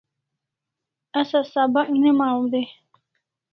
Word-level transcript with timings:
Asa 1.19 1.41
sabak 1.51 1.87
ne 2.01 2.11
maw 2.19 2.39
dai 2.51 2.67